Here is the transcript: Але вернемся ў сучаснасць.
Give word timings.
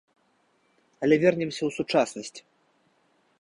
Але 1.07 1.15
вернемся 1.25 1.59
ў 1.65 1.71
сучаснасць. 1.77 2.39